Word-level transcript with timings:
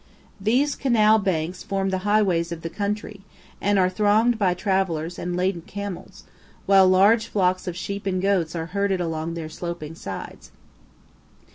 These 0.39 0.73
canal 0.73 1.19
banks 1.19 1.61
form 1.61 1.91
the 1.91 1.99
highways 1.99 2.51
of 2.51 2.63
the 2.63 2.71
country, 2.71 3.21
and 3.61 3.77
are 3.77 3.87
thronged 3.87 4.39
by 4.39 4.55
travellers 4.55 5.19
and 5.19 5.37
laden 5.37 5.61
camels, 5.61 6.23
while 6.65 6.87
large 6.89 7.27
flocks 7.27 7.67
of 7.67 7.77
sheep 7.77 8.07
and 8.07 8.19
goats 8.19 8.55
are 8.55 8.65
herded 8.73 8.99
along 8.99 9.35
their 9.35 9.47
sloping 9.47 9.93
sides. 9.93 10.49